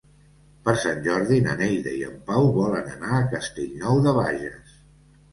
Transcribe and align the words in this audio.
Per 0.67 0.73
Sant 0.83 1.01
Jordi 1.07 1.35
na 1.47 1.51
Neida 1.59 1.91
i 1.97 1.99
en 2.07 2.15
Pau 2.29 2.49
volen 2.55 2.87
anar 2.93 3.11
a 3.17 3.27
Castellnou 3.35 4.01
de 4.07 4.15
Bages. 4.21 4.73